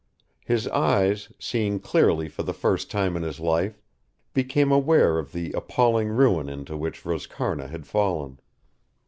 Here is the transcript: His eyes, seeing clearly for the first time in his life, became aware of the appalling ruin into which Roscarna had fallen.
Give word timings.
His 0.43 0.67
eyes, 0.69 1.31
seeing 1.37 1.79
clearly 1.79 2.27
for 2.27 2.41
the 2.41 2.55
first 2.55 2.89
time 2.89 3.15
in 3.15 3.21
his 3.21 3.39
life, 3.39 3.79
became 4.33 4.71
aware 4.71 5.19
of 5.19 5.31
the 5.31 5.51
appalling 5.51 6.09
ruin 6.09 6.49
into 6.49 6.75
which 6.75 7.03
Roscarna 7.03 7.67
had 7.69 7.85
fallen. 7.85 8.39